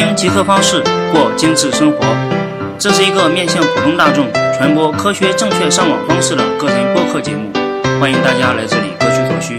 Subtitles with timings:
[0.00, 1.98] 听极客方式过精致生活，
[2.78, 7.52] 这是一个面向普通大众传播科学正确上网方式的个人播客节目，
[8.00, 9.58] 欢迎大家来这里各取所需。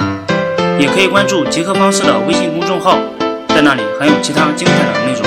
[0.81, 2.97] 也可以关注极客方式的微信公众号，
[3.49, 5.21] 在那里还有其他精彩的内容。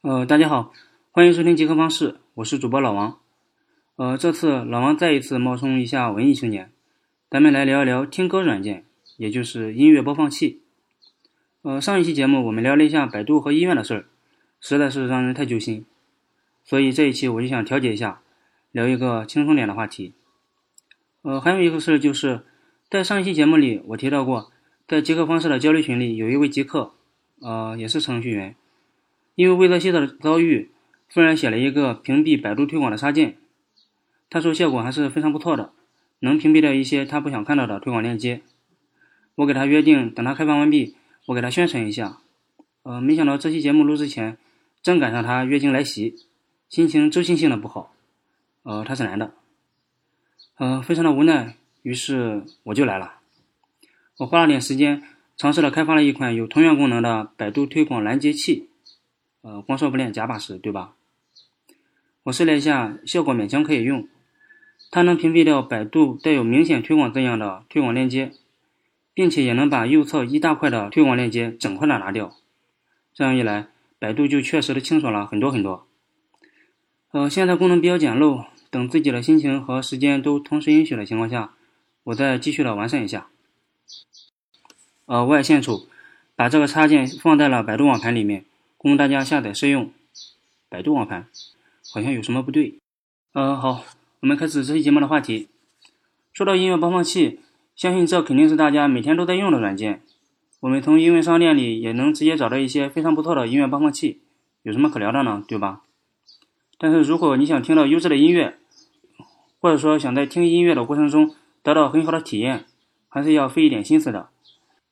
[0.00, 0.72] 呃，大家好，
[1.10, 3.18] 欢迎收听极客方式，我是主播老王。
[3.96, 6.70] 呃，这次老王再一次冒充一下文艺青年，
[7.28, 8.84] 咱们来聊一聊听歌软件，
[9.18, 10.62] 也就是音乐播放器。
[11.64, 14.04] 呃，上一期节目我们聊了一下百度和医院的事儿，
[14.60, 15.86] 实在是让人太揪心，
[16.62, 18.20] 所以这一期我就想调节一下，
[18.70, 20.12] 聊一个轻松点的话题。
[21.22, 22.44] 呃，还有一个事儿就是，
[22.90, 24.52] 在上一期节目里我提到过，
[24.86, 26.92] 在极客方式的交流群里有一位极客，
[27.40, 28.54] 呃，也是程序员，
[29.34, 30.70] 因为魏则西的遭遇，
[31.14, 33.38] 忽然写了一个屏蔽百度推广的插件，
[34.28, 35.72] 他说效果还是非常不错的，
[36.18, 38.42] 能屏蔽掉一些他不想看到的推广链接。
[39.36, 40.94] 我给他约定，等他开放完毕。
[41.26, 42.18] 我给他宣传一下，
[42.82, 44.36] 呃，没想到这期节目录之前，
[44.82, 46.16] 正赶上他月经来袭，
[46.68, 47.94] 心情周期性的不好，
[48.62, 49.32] 呃，他是男的，
[50.58, 53.14] 呃，非常的无奈，于是我就来了。
[54.18, 55.02] 我花了点时间，
[55.38, 58.68] 尝试了开发了一款有同样功能的百度推广拦截器，
[59.40, 60.94] 呃，光说不练假把式，对吧？
[62.24, 64.06] 我试了一下，效果勉强可以用，
[64.90, 68.32] 它能屏蔽掉百度带有明显推广字样的推广链接。
[69.14, 72.36] 并且也能把右侧一大块的推广链接整块的拿掉，
[73.14, 73.68] 这样一来，
[74.00, 75.86] 百度就确实的清爽了很多很多。
[77.12, 81.54] 呃，现在功能比较简陋，等自己的心情和时间都同时允许的情况下，
[82.02, 83.28] 我再继续的完善一下。
[85.06, 85.88] 呃，外线处
[86.34, 88.44] 把这个插件放在了百度网盘里面，
[88.76, 89.92] 供大家下载试用。
[90.68, 91.28] 百度网盘
[91.92, 92.80] 好像有什么不对。
[93.32, 93.84] 呃，好，
[94.18, 95.48] 我们开始这期节目的话题。
[96.32, 97.38] 说到音乐播放器。
[97.76, 100.02] 相信这肯定是大家每天都在用的软件。
[100.60, 104.20] 我们从音乐商店里也能直接找到一些非常不错的音乐播放器，
[104.62, 105.44] 有什么可聊的呢？
[105.46, 105.82] 对吧？
[106.78, 108.58] 但是如果你想听到优质的音乐，
[109.60, 112.64] 或者说想在听音乐的过程中得到很好的体验，
[113.08, 114.28] 还是要费一点心思的。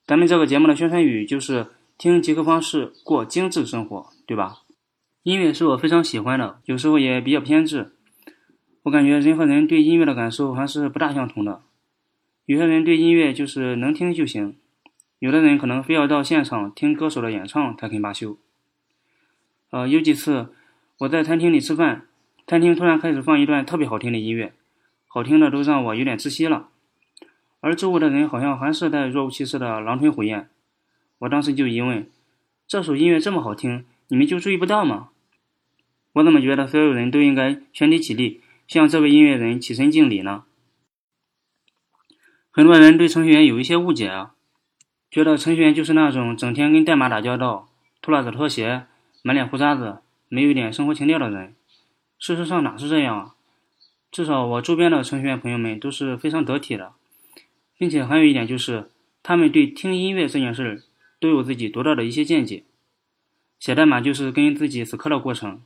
[0.04, 4.58] 咱们这个节目的宣传语就是“听极客方式过精致生活”，对吧？
[5.22, 7.92] 音乐是我非常喜欢的，有时候也比较偏执。
[8.82, 11.62] 我感觉人和人对音乐的感受还是不大相同的。
[12.44, 14.56] 有些人对音乐就是能听就行，
[15.20, 18.36] 有的人可能非要到现场听歌手的演唱才肯罢休。
[19.70, 20.52] 呃，有几次
[20.98, 22.06] 我在餐厅里吃饭，
[22.46, 24.52] 餐厅突然开始放一段特别好听的音乐，
[25.06, 26.68] 好听的都让我有点窒息了，
[27.60, 30.48] 而周围的人好像还是在若无其事的狼吞虎咽。
[31.20, 32.10] 我当时就疑问：
[32.66, 35.10] 这首音乐这么好听，你们就注意不到吗？
[36.14, 40.44] 我怎么觉得所有人都应该全体起立，向这位音乐人起身敬礼呢？
[42.54, 44.34] 很多人对程序员有一些误解啊，
[45.10, 47.70] 觉得程序员就是那种整天跟代码打交道、
[48.02, 48.84] 拖拉着拖鞋、
[49.22, 51.54] 满脸胡渣子、没有一点生活情调的人。
[52.18, 53.34] 事实上哪是这样啊？
[54.10, 56.92] 至少我周边的程序员朋友们都是非常得体的，
[57.78, 58.90] 并且还有一点就是，
[59.22, 60.82] 他们对听音乐这件事儿
[61.18, 62.64] 都有自己独到的一些见解。
[63.58, 65.62] 写代码就是跟自己死磕的过程，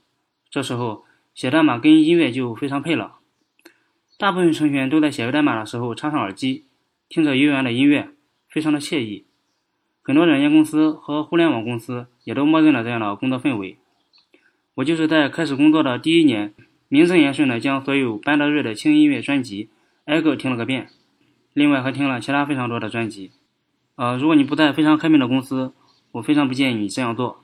[0.48, 1.04] 这时候
[1.34, 3.16] 写代码跟音乐就非常配了。
[4.16, 6.62] 大部分程序员都在写代码的时候插上耳机。
[7.08, 8.10] 听着悠扬的音乐，
[8.48, 9.26] 非常的惬意。
[10.02, 13.76] 很多软件公司和互联网公司也都默认了这样的工作氛围。
[14.74, 16.54] 我就是在开始工作的第一年，
[16.88, 19.70] 名正言顺的将所有班德瑞的轻音乐专辑
[20.04, 20.88] 挨个听了个遍，
[21.52, 23.32] 另外还听了其他非常多的专辑。
[23.94, 25.72] 呃，如果你不在非常开明的公司，
[26.12, 27.42] 我非常不建议你这样做。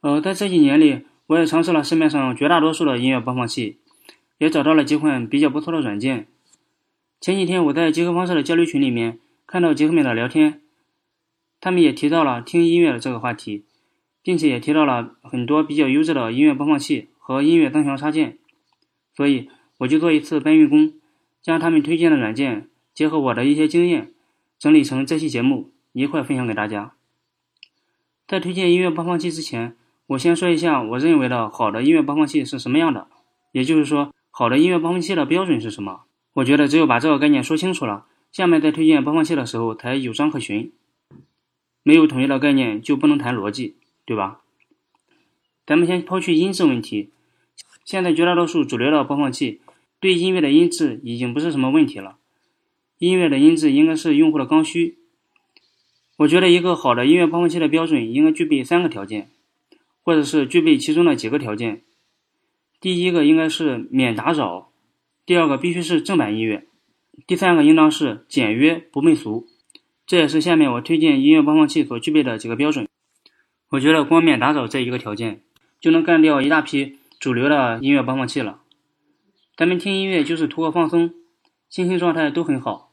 [0.00, 3.78] 呃，在这几年里，我也尝试了市面上绝大多数的音乐播放器，
[4.38, 6.28] 也找到了几款比较不错的软件。
[7.18, 10.60] 前几天我在极客方式的交流群里面看到杰克们的聊天，
[11.60, 13.64] 他们也提到了听音乐的这个话题，
[14.22, 18.38] 并且也提到了很多比较优质的音乐播放器和音乐增强插件，
[19.14, 20.92] 所以我就做一次搬运工，
[21.42, 24.12] 将他们推荐的软件结合我的一些经验，
[24.58, 26.94] 整理成这期节目一块分享给大家。
[28.26, 29.76] 在推荐音乐播放器之前，
[30.08, 33.08] 我先说一下我认为的好的音乐播放器是什么样的，
[33.52, 36.05] 也就是说，好的音乐播放器的标准是什么。
[36.36, 40.70] 我觉得只有把这个概念说清楚了，下面在推荐播放器的时候才有章可循。
[41.82, 44.42] 没有统一的概念就不能谈逻辑，对吧？
[45.66, 47.08] 咱们先抛去音质问题，
[47.86, 49.62] 现在绝大多数主流的播放器
[49.98, 52.18] 对音乐的音质已经不是什么问题了。
[52.98, 54.98] 音乐的音质应该是用户的刚需。
[56.18, 59.30] 我觉得一个好的音乐播放器的标准应该具备三个条件，
[60.02, 61.80] 或者是具备其中的几个条件。
[62.78, 64.65] 第一个应该是免打扰。
[65.26, 66.68] 第二个必须是正版音乐，
[67.26, 69.48] 第三个应当是简约不媚俗。
[70.06, 72.86] 这也是下面我推荐音乐播放器所具备的几个标准。
[73.70, 75.42] 我觉得光免打扰这一个条件，
[75.80, 78.60] 就能干掉一大批主流的音乐播放器了。
[79.56, 81.12] 咱们听音乐就是图个放松，
[81.68, 82.92] 心情状态都很好，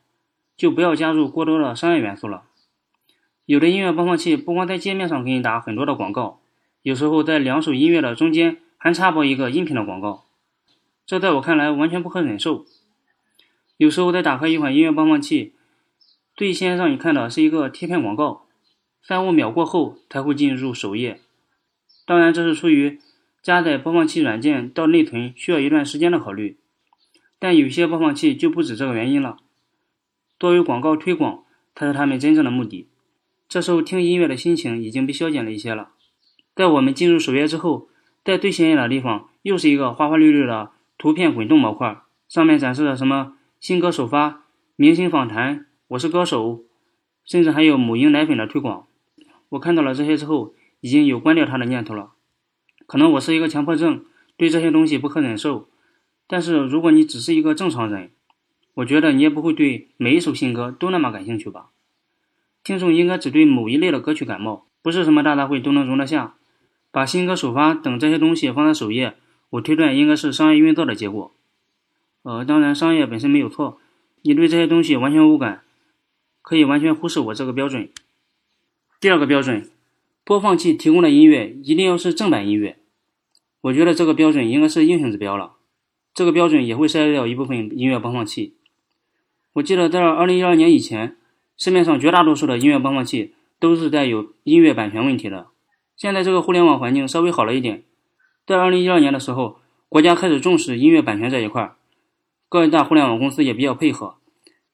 [0.58, 2.46] 就不要加入过多的商业元素了。
[3.46, 6.40] 有的音乐播放器不光在界面上给你打很多的广告，
[6.82, 10.26] 有时候在两首音乐的中间还插播一个音频的广告，
[11.06, 12.66] 这在我看来完全不可忍受。
[13.78, 15.54] 有时候在打开一款音乐播放器，
[16.36, 18.46] 最先让你看的是一个贴片广告，
[19.02, 21.20] 三五秒过后才会进入首页。
[22.06, 23.00] 当然，这是出于
[23.42, 26.58] 加载播放器软件到内存需要一段时间的考虑，
[27.40, 29.38] 但有些播放器就不止这个原因了，
[30.38, 31.44] 多为广告推广
[31.76, 32.88] 才是他们真正的目的。
[33.50, 35.90] 这时候听音乐的心情已经被消减了一些了。
[36.56, 37.90] 在我们进入首页之后，
[38.24, 44.44] 在最显眼的地方又是一个花花绿绿的图片滚动模块，上面展示了什么新歌首发、
[44.76, 46.64] 明星访谈、我是歌手，
[47.26, 48.88] 甚至还有母婴奶粉的推广。
[49.50, 52.12] 我看到了这些之后，已经有关掉它的念头了。
[52.88, 54.06] 可能我是一个强迫症，
[54.38, 55.70] 对这些东西不可忍受。
[56.28, 58.12] 但是如果你只是一个正常人，
[58.76, 61.70] 我觉得你也不会对每一首新歌都那么感兴趣吧。
[62.64, 66.36] 听众应该只对某一类的歌曲感冒，不是什么大杂烩都能容得下。
[66.92, 69.18] 把新歌首发等这些东西放在首页，
[69.54, 71.32] 我推断应该是商业运作的结果。
[72.24, 73.80] 呃，当然商业本身没有错，
[74.22, 75.62] 你对这些东西完全无感，
[76.42, 77.90] 可以完全忽视我这个标准。
[79.00, 79.70] 第二个标准，
[80.24, 82.78] 播放器提供的音乐一定要是正版音乐。
[83.62, 85.54] 我觉得这个标准应该是硬性指标了。
[86.14, 88.56] 这个标准也会筛掉一部分音乐播放器。
[89.54, 91.18] 我记得在二零一二年以前。
[91.56, 95.50] 市面上绝大多数的音乐播放器都是带有音乐版权问题的。
[95.96, 97.84] 现在这个互联网环境稍微好了一点，
[98.46, 101.76] 在二零一二年的时候，国家开始重视音乐版权这一块，
[102.50, 104.18] 各大互联网公司也比较配合，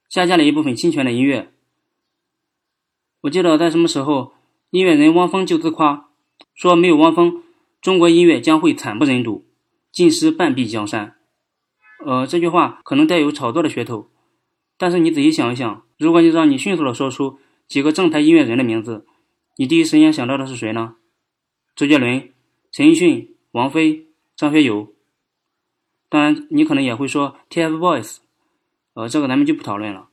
[0.10, 1.51] 下架了一部分侵权的音乐。
[3.21, 4.33] 我记得在什么时候，
[4.71, 6.10] 音乐人汪峰就自夸
[6.56, 7.44] 说：“没有汪峰，
[7.80, 9.45] 中国音乐将会惨不忍睹，
[9.92, 11.16] 尽失半壁江山。”
[12.04, 14.10] 呃，这句话可能带有炒作的噱头。
[14.77, 17.38] 但是你仔细想一想，如果你让你迅速的说出
[17.68, 19.06] 几个正牌音乐人的名字，
[19.57, 20.95] 你第一时间想到的是谁呢？
[21.75, 22.31] 周杰伦、
[22.71, 24.94] 陈奕迅、王菲、张学友。
[26.10, 28.18] 当然，你可能也会说 TFBOYS，
[28.94, 30.10] 呃，这个咱们就不讨论了。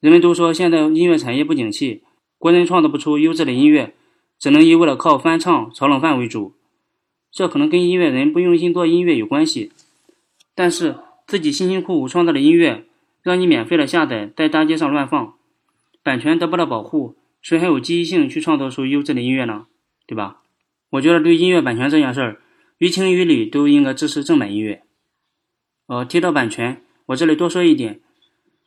[0.00, 2.02] 人们都说现在音乐产业不景气，
[2.38, 3.94] 国人创造不出优质的音乐，
[4.38, 6.54] 只能一味的靠翻唱、炒冷饭为主。
[7.32, 9.72] 这可能跟音乐人不用心做音乐有关系，
[10.54, 12.84] 但是自己辛辛苦苦创造的音乐。
[13.22, 15.32] 让你免费的下载，在大街上乱放，
[16.02, 19.66] 版权得不到保护，谁还有积极性去创造出优质的音乐呢？
[20.06, 20.42] 对吧？
[20.94, 22.40] 我觉得对音乐版权这件事儿，
[22.78, 24.84] 于情于理都应该支持正版音乐。
[25.86, 28.00] 呃，提到版权，我这里多说一点，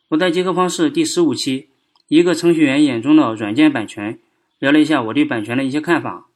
[0.09, 1.69] 我在极客方式第十五期，
[2.09, 4.19] 一个程序员眼中的软件版权，
[4.59, 6.27] 聊了一下我对版权的一些看法。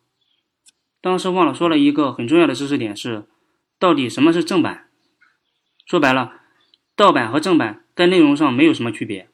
[1.01, 3.25] 当时忘了说了一个很重要的知识点是，
[3.77, 4.85] 到底什么是正版？
[5.85, 6.31] 说白了，
[6.95, 7.83] 盗版和正版。
[7.93, 9.27] 在内容上没有什么区别，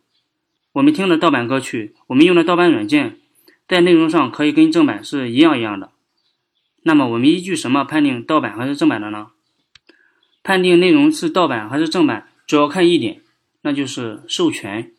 [0.73, 3.19] 我们听的盗版歌曲，我们用的盗版软件，
[3.67, 5.91] 在内容上可以跟正版是一样一样的。
[6.87, 9.27] 那么我们依据什么判定盗版还是正版的呢？
[10.41, 13.21] 判定内容是盗版还是正版，主要看一点，
[13.61, 14.93] 那就是授权。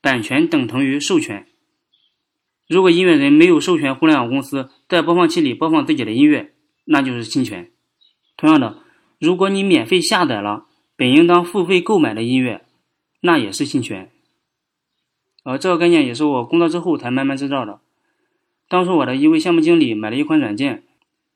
[0.00, 1.48] 版权等同于授权。
[2.68, 7.72] 如果音乐人没有授权互联网公司在播放器里播放自己的音乐，那就是侵权。
[8.36, 8.78] 同样的，
[9.18, 10.66] 如果你免费下载了。
[10.96, 12.66] 本应当付费购买的音乐，
[13.20, 14.10] 那也是侵权。
[15.44, 17.80] 呃，这个概念也是我工作之后才慢慢知道的。
[18.68, 20.84] 当初我的一位项目经理买了一款软件，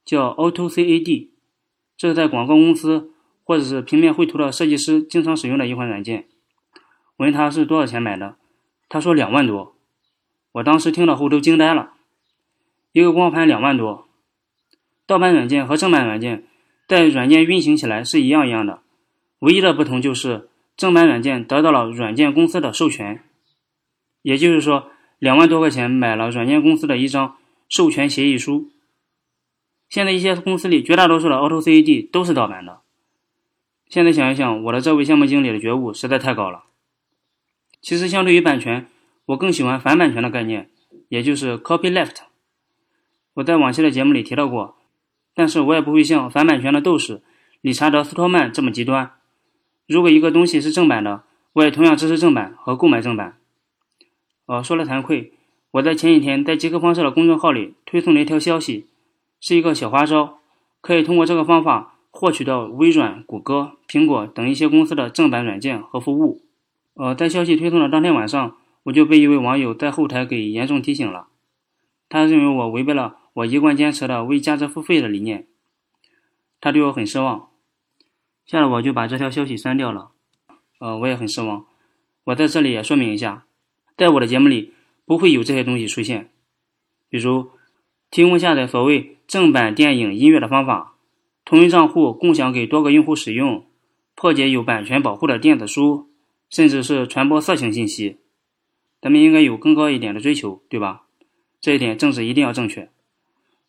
[0.04, 1.28] 叫 AutoCAD，
[1.96, 3.10] 这是在广告公司
[3.44, 6.26] 或者是平面绘图的设计师经常使用的一款软件。
[7.16, 8.36] 我问他是多少钱买的，
[8.88, 9.74] 他说两万多。
[10.52, 11.94] 我当时听了后都惊呆了，
[12.92, 14.06] 一个光盘两万多。
[15.06, 16.44] 盗版软件和正版软件
[16.86, 18.82] 在软件运行起来是一样一样的。
[19.38, 23.24] 唯一的不同就是正版软件得到了软件公司的授权，
[24.20, 24.91] 也就是说，
[25.22, 27.36] 两万多块钱买了软件公司的一张
[27.68, 28.72] 授权协议书。
[29.88, 32.80] 现在一些公司里绝大多数的 AutoCAD 都是盗版的。
[33.88, 36.64] 现在想一想，我的这位项目经理的觉悟实在太高了。
[37.80, 38.88] 其实，相对于版权，
[39.26, 40.68] 我更喜欢反版权的概念，
[41.08, 42.16] 也就是 Copyleft。
[43.34, 44.74] 我在往期的节目里提到过，
[45.36, 47.22] 但是我也不会像反版权的斗士
[47.60, 49.12] 理查德·斯托曼这么极端。
[49.86, 53.38] 如果一个东西是正版的，我也同样支持正版和购买正版。
[54.46, 55.32] 呃，说来惭愧，
[55.70, 58.86] 我在前几天在极客方式的公众号里推送了一条消息，
[59.40, 60.38] 是一个小花招，
[60.80, 66.42] 可以通过这个方法获取到微软、谷歌、苹果等一些公司的正版软件和服务。
[66.94, 71.28] 呃，在消息推送的当天晚上，我就被一位网友在后台给严重提醒了，
[72.08, 75.46] 他认为我违背了我一贯坚持的为价值付费的理念，
[76.60, 77.48] 他对我很失望，
[78.44, 80.10] 吓得我就把这条消息删掉了。
[80.80, 81.64] 呃，我也很失望。
[82.24, 83.46] 我在这里也说明一下，
[83.96, 84.72] 在我的节目里
[85.04, 86.30] 不会有这些东西出现，
[87.08, 87.50] 比如
[88.10, 90.94] 提供下载所谓正版电影音乐的方法，
[91.44, 93.66] 同一账户共享给多个用户使用，
[94.14, 96.10] 破解有版权保护的电子书，
[96.50, 98.18] 甚至是传播色情信息。
[99.00, 101.02] 咱们应该有更高一点的追求，对吧？
[101.60, 102.90] 这一点政治一定要正确。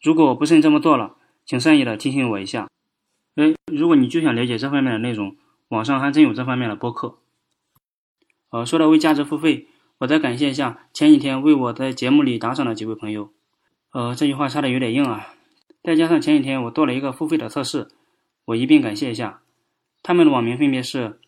[0.01, 1.15] 如果我不慎这么做了，
[1.45, 2.69] 请善意的提醒我一下。
[3.35, 5.35] 哎，如果你就想了解这方面的内容。
[5.69, 7.17] 网上还真有这方面的播客。
[8.51, 9.65] 呃，说到为价值付费，
[9.99, 13.31] 我再感谢一下前几天为我在节目里打赏的几位朋友。
[13.91, 15.33] 呃，这句话插的有点硬啊。
[15.83, 17.89] 再加上前几天我做了一个付费的测试，
[18.45, 19.41] 我一并感谢一下。
[20.01, 21.19] 他们的网名分别是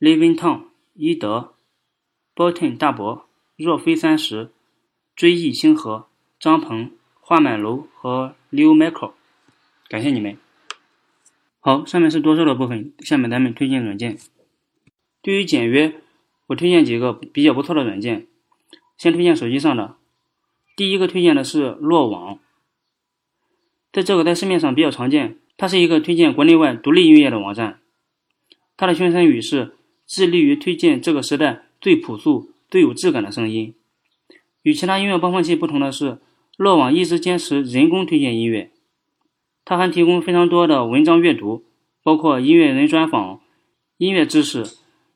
[0.00, 0.64] Living Tom、
[0.94, 1.54] 伊德、
[2.34, 4.50] Bolton 大伯、若非三十、
[5.14, 6.08] 追忆星河、
[6.40, 9.12] 张鹏、画满楼和 Liu Michael，
[9.88, 10.36] 感谢你们。
[11.60, 14.18] 好，上面是多说的部分，下面咱们推荐软件。
[15.22, 16.00] 对于简约，
[16.46, 18.26] 我推荐几个比较不错的软件。
[18.96, 19.96] 先推荐手机上的，
[20.76, 22.38] 第一个推荐的是落网。
[23.92, 27.80] 在这个在市面上比较常见，它是一个推荐国内外独立音乐的网站。
[28.76, 33.74] 它的宣传语是致力于推荐这个时代最朴素、最有质感的声音。
[34.62, 36.18] 与其他音乐播放器不同的是，
[36.56, 38.70] 落网一直坚持人工推荐音乐。
[39.64, 41.64] 它还提供非常多的文章阅读，
[42.02, 43.40] 包括音乐人专访、
[43.96, 44.64] 音乐知识、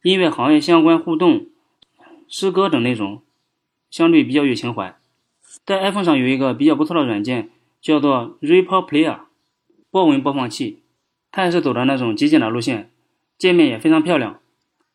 [0.02, 1.46] 音乐行业相关互动、
[2.28, 3.22] 诗歌等内容，
[3.90, 4.96] 相对比较有情怀。
[5.64, 7.50] 在 iPhone 上有一个比较不错的软件，
[7.80, 9.18] 叫做 Reaper Player，
[9.90, 10.80] 波纹播放器。
[11.32, 12.90] 它也是走的那种极简的路线，
[13.36, 14.40] 界面也非常漂亮，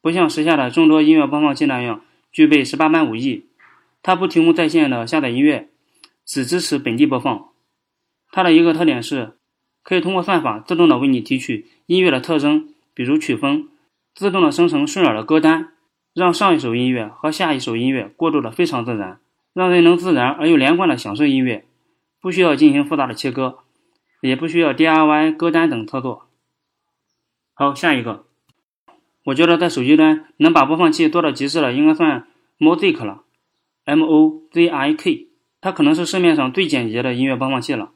[0.01, 3.45] 不像时下的众多音乐播放器那样具备十八般武艺。
[4.01, 5.69] 它不提供在线的下载音乐，
[6.25, 7.49] 只支持本地播放。
[8.31, 9.33] 它的一个特点是。
[9.85, 13.67] 可以通过算法自动的为你提取音乐的特征，比如曲风，
[14.13, 15.69] 自动的生成顺耳的歌单，
[16.13, 19.19] 让上一首音乐和下一首音乐过渡的非常自然，
[19.53, 21.65] 让人能自然而又连贯的享受音乐，
[22.21, 23.59] 不需要进行复杂的切割，
[24.21, 26.27] 也不需要 DIY 歌单等操作。
[27.55, 28.25] 好，下一个，
[29.25, 32.27] 我觉得在手机端能把播放器做到极致的，应该算
[32.59, 33.23] Mozik 了
[33.85, 35.27] ，M O Z I K，
[35.59, 37.89] 它可能是市面上最简洁的音乐播放器了。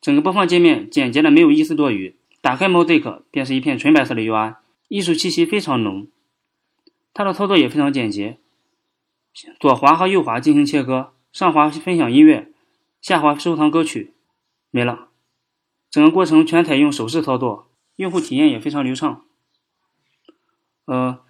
[0.00, 4.54] 整个播放界面简洁的没有一丝多余，打开 Mozik 便是一片纯白色的 UI，
[4.90, 6.08] 艺术气息非常浓。
[7.14, 8.38] 它的操作也非常简洁，
[9.60, 12.48] 左滑和右滑进行切割，上滑分享音乐，
[13.00, 14.14] 下滑收藏歌曲，
[14.72, 15.08] 没了。
[15.88, 19.22] 整个过程全采用手势操作，用户体验也非常流畅。
[20.86, 21.20] 呃，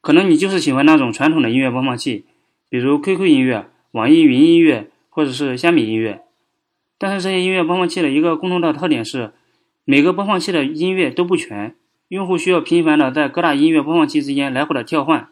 [0.00, 2.26] 可能你就是喜欢那种传统的音乐播放器，
[2.68, 6.24] 比如 QQ 音乐、网易云音乐或者是虾米音乐。
[6.96, 9.32] 但是这些音乐播放器的一个共同的特点是，
[9.84, 11.74] 每个播放器的音乐都不全，
[12.10, 15.28] 用户需要频繁的在各大音乐播放器之间来回的跳换，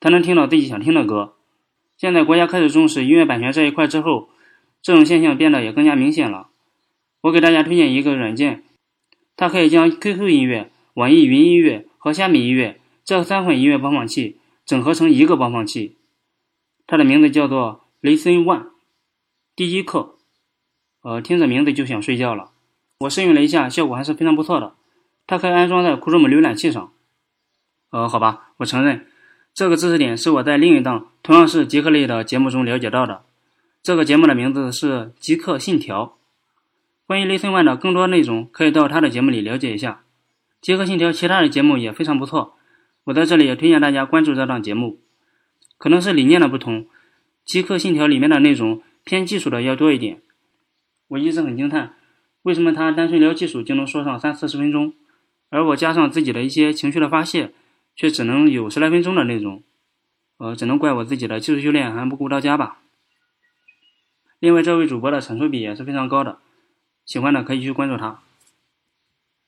[0.00, 1.34] 才能听到自己想听的歌。
[1.98, 4.30] 现在国家开始重视音乐版权这一块之后，
[4.80, 6.48] 这种现象变得也更加明显了。
[7.20, 8.64] 我给大家推荐一个软件，
[9.36, 15.98] 它可以将 QQ 音乐、网易云音乐和虾米音乐这三款音乐播放器整合成一个播放器，
[16.86, 18.68] 它的名字叫做 Listen One，
[19.54, 20.16] 第一课。
[21.02, 22.52] 呃，听着名字就想睡觉了。
[23.00, 24.72] 我试用了一下，效果还是非常不错的。
[25.26, 26.92] 它可以安装在 Chrome 浏览器上。
[27.90, 29.06] 呃，好吧，我承认
[29.54, 33.22] 这个知识点是我在另一档同样是极客类的节目中了解到的。
[33.82, 36.04] 这个节目的名字是《极客信条》。
[37.06, 40.02] 关于 Listen One 的更多内容，可以到他的节目里了解一下。
[40.60, 42.56] 极客信条其他的节目也非常不错，
[43.04, 45.00] 我在这里也推荐大家关注这档节目。
[45.78, 46.86] 可能是理念的不同，
[47.44, 50.20] 极客信条里面的内容偏技术的要多一点。
[51.08, 51.94] 我一直很惊叹，
[52.42, 54.94] 为什么他单纯聊技术就能说上三四十分钟，
[55.48, 57.52] 而我加上自己的一些情绪的发泄，
[57.94, 59.62] 却只能有十来分钟的内容。
[60.38, 62.78] 呃，只能怪我自己的技术修炼还不够到家吧。
[64.38, 66.38] 另外，这位主播的产出比也是非常高的，
[67.06, 68.20] 喜欢的可以去关注他。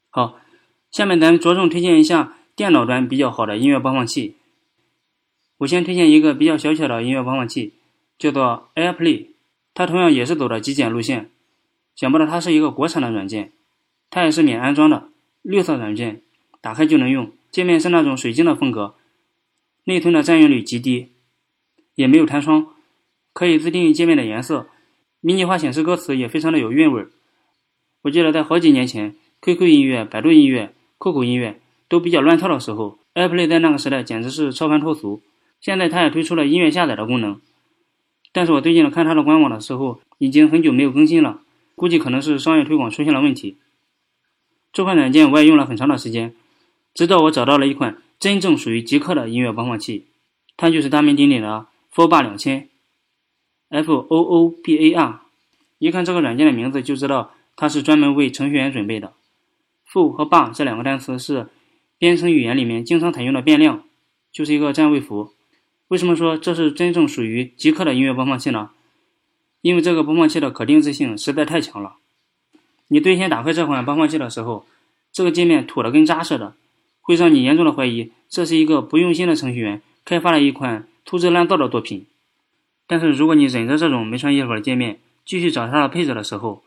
[0.08, 0.40] 好，
[0.90, 4.36] 下面咱着重推荐一下电脑端比较好的音乐播放器。
[5.58, 7.74] 我先推荐一个比较小巧的音乐播放器，
[8.16, 9.26] 叫做 AirPlay，
[9.74, 11.30] 它同样也是走的极简路线。
[11.94, 13.52] 想不到它是一个国产的软件，
[14.08, 15.08] 它也是免安装的
[15.48, 16.20] 绿色软件，
[16.60, 17.32] 打开就能用。
[17.50, 18.96] 界面是那种水晶的风格，
[19.84, 21.08] 内存的占用率极低，
[21.94, 22.66] 也没有弹窗，
[23.32, 24.68] 可以自定义界面的颜色，
[25.22, 27.06] 迷你化显示歌词也非常的有韵味。
[28.02, 35.22] 我记得在好几年前，QQ 音乐、百度音乐、酷狗音乐都比较乱套的时候，AirPlay 在那个时代简直是超凡脱俗，
[35.62, 37.40] 现在它也推出了音乐下载的功能，
[38.32, 41.40] 但是我最近看它的官网的时候，已经很久没有更新了，
[41.74, 43.56] 估计可能是商业推广出现了问题。
[44.72, 46.34] 这款软件我也用了很长的时间，
[46.94, 50.06] 直到我找到了一款真正属于极客的音乐播放器，
[50.56, 52.68] 它就是大名鼎鼎的 Foobar 两千
[53.70, 55.20] ，F O O B A R。
[55.78, 59.12] 一看这个软件的名字就知道它是专门为程序员准备的。
[59.90, 61.48] Foo 和 bar 这两个单词是
[61.98, 63.84] 编程语言里面经常采用的变量，
[64.30, 65.32] 就是一个占位符。
[65.88, 68.70] 为什么说这是真正属于极客的音乐播放器呢？
[69.62, 71.96] 因为这个播放器的可定制性实在太强了。
[72.88, 74.66] 你最先打开这款播放器的时候，
[75.12, 76.54] 这个界面土的跟渣似的，
[77.00, 82.06] 会让你严重的怀疑这是一个不用心的程序员开发了一款粗制滥造的作品。
[82.86, 86.62] 但是如果你忍着这种没穿衣服的界面继续找它的配置的时候，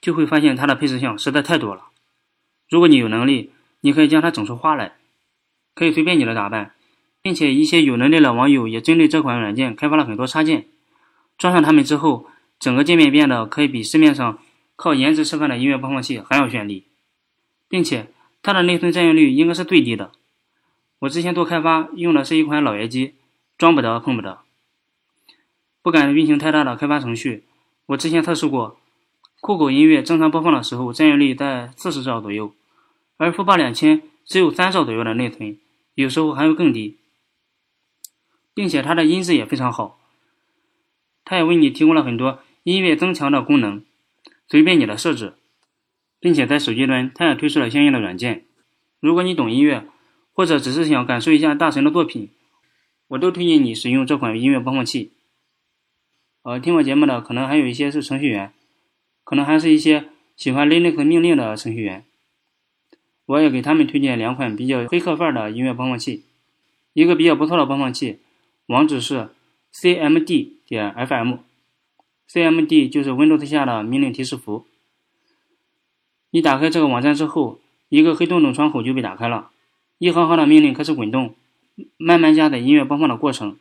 [0.00, 1.84] 就会发现它的配置项实在太多了。
[2.68, 3.50] 如果你有能力，
[3.80, 4.96] 你可以将它整出花来，
[5.74, 6.72] 可以随便你的打扮，
[7.22, 10.66] 并且一些有能力的网友也针对这款软件开发了很多插件。
[11.38, 12.26] 装上它们之后，
[12.60, 14.38] 整个界面变得可以比市面上
[14.78, 16.84] 靠颜值吃饭的音乐播放器还要绚丽，
[17.68, 18.06] 并且
[18.42, 20.12] 它的内存占用率应该是最低的。
[21.00, 23.14] 我之前做开发用的是一款老爷机，
[23.58, 24.38] 装不得碰不得，
[25.82, 27.42] 不敢运行太大的开发程序。
[27.86, 28.78] 我之前测试过，
[29.40, 32.54] 酷狗音乐正常播放的时候占用率在四十兆左右。
[33.16, 35.58] 而富霸两千只有三兆左右的内存，
[35.96, 36.98] 有时候还会更低，
[38.54, 39.98] 并且它的音质也非常好。
[41.24, 43.84] 它也为你提供了很多音乐增强的功能，
[44.48, 45.34] 随便你的设置，
[46.18, 48.44] 并且在手机端它也推出了相应的软件。
[49.00, 49.84] 如果你懂音乐，
[50.32, 52.30] 或者只是想感受一下大神的作品，
[53.08, 55.12] 我都推荐你使用这款音乐播放器。
[56.42, 58.52] 呃，听我节目的可能还有一些是程序员，
[59.24, 62.04] 可能还是一些喜欢 Linux 命令的程序员。
[63.26, 66.24] 我也给他们推荐两款比较黑客范儿的音乐播放器，
[66.94, 68.20] 一个比较不错的播放器，
[68.66, 69.28] 网址是
[69.74, 71.40] cmd 点 fm
[72.30, 74.66] CMD 就是 Windows 下的命令提示符。
[76.30, 79.50] 你打开这个网站之后，一个黑洞洞窗口就被打开了，
[79.98, 81.34] 一行行的命令开始滚动，
[81.96, 83.56] 慢慢加载音乐播放的过程。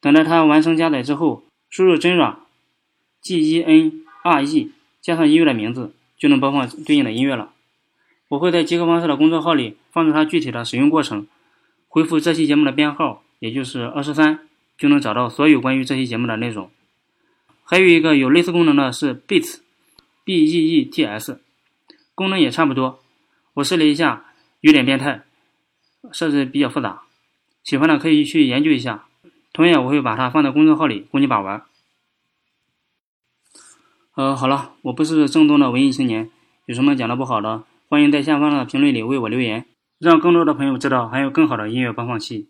[0.00, 7.52] 等待它完成加载之后，输入 genre，g e n r e 加上音乐的名字，就能播放对应的音乐了。
[8.28, 11.26] 我会在极客方式的公众号里放出它具体的使用过程，
[11.88, 14.40] 回复这期节目的编号，也就是二十三，
[14.76, 16.70] 就能找到所有关于这期节目的内容。
[17.64, 21.40] 还有一个有类似功能的是 Beats，B E E T S，
[22.14, 23.00] 功能也差不多。
[23.54, 24.26] 我试了一下，
[24.60, 25.24] 有点变态，
[26.12, 27.02] 设置比较复杂，
[27.62, 29.06] 喜欢的可以去研究一下。
[29.52, 31.62] 同样，我会把它放在公众号里供你把玩。
[34.14, 36.30] 呃，好了，我不是正宗的文艺青年，
[36.66, 37.64] 有什么讲的不好的？
[37.88, 39.66] 欢迎在下方的评论里为我留言，
[39.98, 42.48] 让更多的朋友知道还有更好的音乐播放器。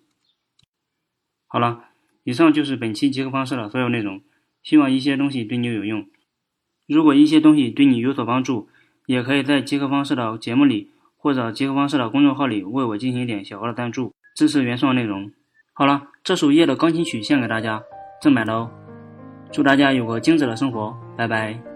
[1.46, 1.85] 好了，
[2.24, 4.20] 以上就是本期极客方式的所有内容，
[4.64, 6.07] 希望一些东西对你有用。
[6.88, 8.68] 如果一些东西对你有所帮助，
[9.07, 15.31] 也可以在极客方式的节目里或者极客方式的公众号里为我进行一点小额的赞助，支持原创内容。
[15.72, 17.83] 好了，这首夜的钢琴曲献给大家，
[18.20, 18.70] 正版的哦。
[19.53, 21.74] 祝大家有个精致的生活，拜拜。